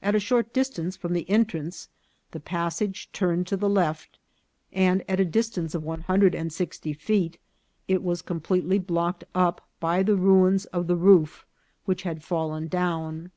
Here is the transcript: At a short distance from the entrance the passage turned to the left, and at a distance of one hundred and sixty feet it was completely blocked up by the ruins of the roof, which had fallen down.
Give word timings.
At 0.00 0.14
a 0.14 0.20
short 0.20 0.52
distance 0.52 0.96
from 0.96 1.12
the 1.12 1.28
entrance 1.28 1.88
the 2.30 2.38
passage 2.38 3.10
turned 3.10 3.48
to 3.48 3.56
the 3.56 3.68
left, 3.68 4.20
and 4.72 5.02
at 5.08 5.18
a 5.18 5.24
distance 5.24 5.74
of 5.74 5.82
one 5.82 6.02
hundred 6.02 6.36
and 6.36 6.52
sixty 6.52 6.92
feet 6.92 7.40
it 7.88 8.00
was 8.00 8.22
completely 8.22 8.78
blocked 8.78 9.24
up 9.34 9.68
by 9.80 10.04
the 10.04 10.14
ruins 10.14 10.66
of 10.66 10.86
the 10.86 10.94
roof, 10.94 11.44
which 11.84 12.02
had 12.04 12.22
fallen 12.22 12.68
down. 12.68 13.32